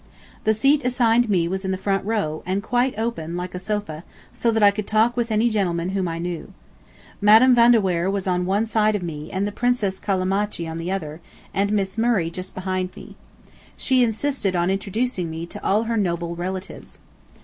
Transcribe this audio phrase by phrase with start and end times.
[0.45, 4.03] The seat assigned me was in the front row, and quite open, like a sofa,
[4.33, 6.53] so that I could talk with any gentleman whom I knew.
[7.21, 10.79] Madam Van de Weyer was on one side of me and the Princess Callimachi on
[10.79, 11.21] the other,
[11.53, 13.15] and Miss Murray just behind me.
[13.77, 16.97] She insisted on introducing to me all her noble relatives.